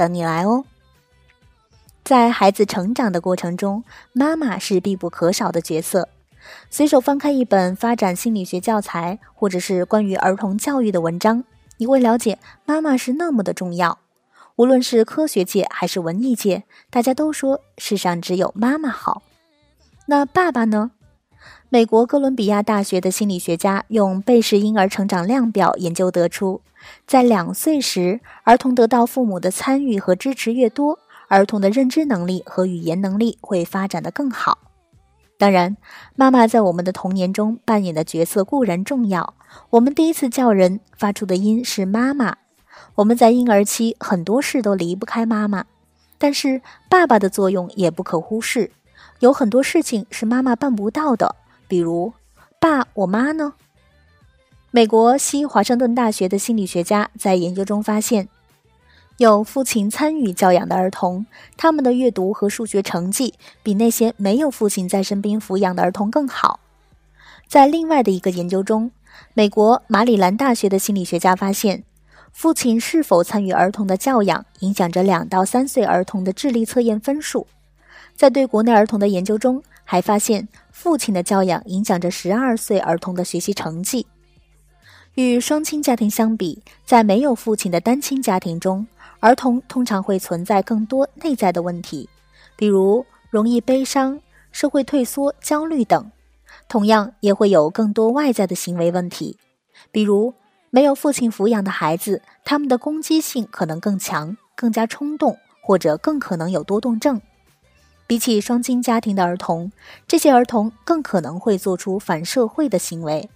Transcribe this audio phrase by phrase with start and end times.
[0.00, 0.64] 等你来哦。
[2.02, 6.08] 在孩子成长的过程中，妈妈是必不可少的角色。
[6.70, 11.44] 随手翻开一本发展心理学教材，或者是关于儿童教育的文章，
[11.76, 13.98] 你会了解妈妈是那么的重要。
[14.56, 19.22] 无论是科学界还是文艺界，大家都说世上只有妈妈好。
[20.06, 20.92] 那爸爸呢？
[21.68, 26.60] 美国哥伦比亚大学的心理学家用贝氏婴儿成长量表研究得出。
[27.06, 34.58] 在两岁时，儿童得到父母的参与和支持越多，儿童的认知能力和语言能力会发展的更好。
[35.38, 35.76] 当然，
[36.16, 39.34] 妈妈在我们的童年中扮演的角色固然重要。
[39.70, 42.36] 我们第一次叫人发出的音是妈妈。
[42.96, 45.64] 我们在婴儿期很多事都离不开妈妈，
[46.18, 48.72] 但是爸爸的作用也不可忽视。
[49.20, 51.36] 有很多事情是妈妈办不到的，
[51.68, 52.12] 比如，
[52.58, 53.52] 爸，我妈呢？
[54.70, 58.28] 美国西华盛顿大学的心理学家在研究中发现，
[59.18, 61.26] 有父亲参与教养的儿童，
[61.58, 66.60] 他们的阅读和数学成绩比那些没有父亲在身边抚养的儿童更好。
[67.46, 68.90] 在另外的一个研究中，
[69.34, 71.82] 美国马里兰大学的心理学家发现，
[72.32, 77.46] 父亲是否参与儿童的教养，影响着两到三岁儿童的智力测验分数。
[78.20, 84.06] 在对国内儿童的研究中，还发现父亲的教养影响着十二岁儿童的学习成绩。
[85.14, 88.86] 与双亲家庭相比，在没有父亲的单亲家庭中，
[89.20, 92.10] 儿童通常会存在更多内在的问题，
[92.56, 94.20] 比如容易悲伤、
[94.52, 96.12] 社会退缩、焦虑等。
[96.68, 99.38] 同样，也会有更多外在的行为问题，
[99.90, 100.34] 比如
[100.68, 107.18] 没有父亲抚养的孩子，他们的攻击性可能更强、更加冲动，或者更可能有多动症。
[108.10, 109.70] 比起双亲家庭的儿童，
[110.08, 113.30] 这些儿童更可能会做出反社会的行为。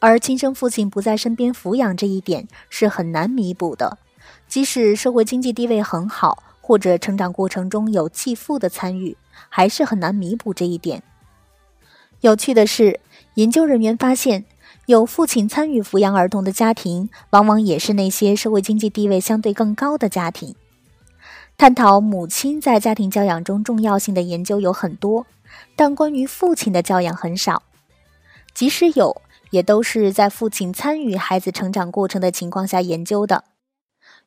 [0.00, 3.98] 而亲生父亲不在身边抚养这一点是很难弥补的，
[4.48, 9.14] 即使社会经济地位很好，或者成长过程中有继父的参与，
[9.50, 11.02] 还是很难弥补这一点。
[12.22, 13.00] 有趣的是，
[13.34, 14.46] 研究人员发现，
[14.86, 20.54] 有父亲参与抚养儿童的家庭，往往也是那些社会经济地位相对更高的家庭。
[21.58, 25.26] 探讨母亲在家庭教养中重要性的研究有很多，
[25.74, 27.64] 但关于父亲的教养很少，
[28.54, 29.20] 即使有。
[29.50, 33.44] 也都是在父亲参与孩子成长过程的情况下研究的。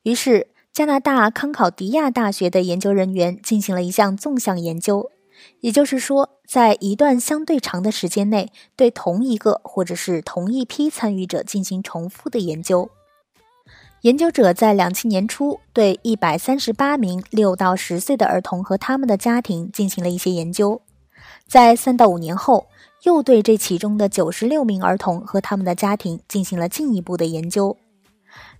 [0.02, 5.12] 于是，加拿大康考迪亚大学的研究人员进行了一项纵向研究，
[5.59, 12.90] 也就是说，在一段相对长的时间内，对同一个或者是同一批参与者进行重复的研究。
[14.02, 20.82] 研究者在两千年初对一百三十八名六到十岁的儿童和他们的家庭进行了一些研究，
[21.48, 22.68] 在三到五年后。
[23.04, 27.76] 又对这其中的九十六名儿童和他们的家庭进行了进一步的研究。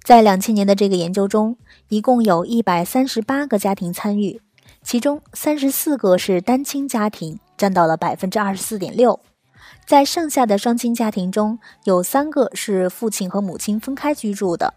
[0.03, 1.58] 在两千年的这个研究中，
[1.90, 4.41] 一共有一百三十八个家庭参与，
[4.81, 9.19] 其中三十四个是单亲家庭，占到了百分之二十四点六。
[9.85, 14.73] 在剩下的双亲家庭中，有三个是父亲和母亲分开居住的。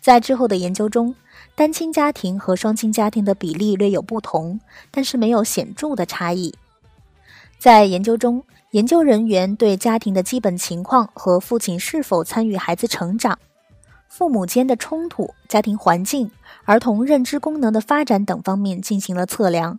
[0.00, 1.14] 在之后的研究中，
[1.54, 4.60] 单亲家庭和双亲家庭的比例略有不同，
[4.90, 6.54] 但是没有显著的差异。
[7.58, 8.44] 在研究中。
[8.72, 13.38] 研究人员对家庭的基本情况和父亲是否参与孩子成长、
[14.10, 16.30] 父母间的冲突、家庭环境、
[16.66, 19.78] 儿童认知功能的发展等方面进行了测量。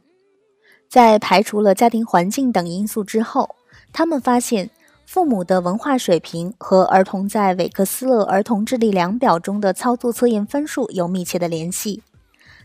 [0.89, 3.57] 在排除了家庭环境等因素之后，
[3.93, 4.71] 他们发现
[5.11, 12.03] 父母的文化水平和儿童在韦克斯勒儿童智力量表中的操作测验分数有密切的联系。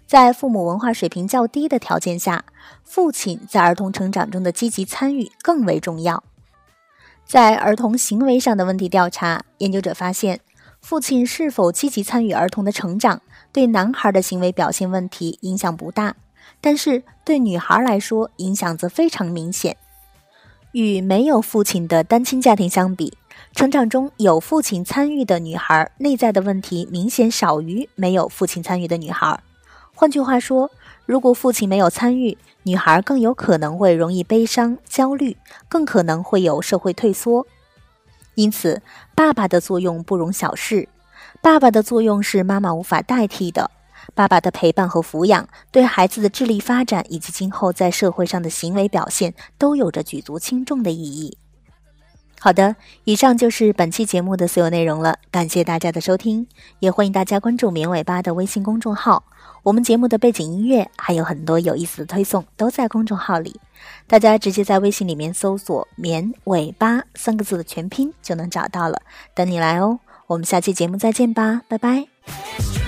[0.06, 2.44] 在父母文化水平较低的条件下，
[2.82, 6.22] 父亲在儿童成长中的积极参与更为重要。
[7.24, 10.38] 在儿童行为上的问题调查，研究者发现，
[10.82, 16.14] 父亲是否积极参与儿童的成长，对男孩的行为表现问题影响不大，
[16.60, 19.74] 但是对女孩来说，影响则非常明显。
[20.74, 23.16] 与没有父亲的单亲家庭相比，
[23.54, 29.38] 成长中有父亲参与的女孩，内在的问题明显少于没有父亲参与的女孩。
[29.94, 30.68] 换句话说，
[31.06, 35.36] 如果父亲没有参与，女孩更有可能会容易悲伤、焦虑，
[35.68, 37.46] 更可能会有社会退缩。
[38.34, 38.82] 因此，
[39.14, 40.88] 爸爸的作用不容小视。
[41.40, 43.70] 爸爸的作用是妈妈无法代替的。
[44.14, 51.38] 爸爸的陪伴和抚养，对孩子的智力发展以及今后在社会上的行为表现，都有着举足轻重的意义。
[52.40, 56.46] 好的，以上就是本期节目的所有内容了，感谢大家的收听，
[56.78, 59.24] 也欢迎大家关注“绵尾巴”的微信公众号。
[59.62, 63.58] 我们节目的背景音乐还有很多有意思的推送，都在公众号里，
[64.06, 69.00] 大家直接在微信里面搜索“绵尾巴”三个字的全拼就能找到了，
[69.34, 70.00] 等你来哦。
[70.26, 72.83] 我们下期节目再见吧，拜拜。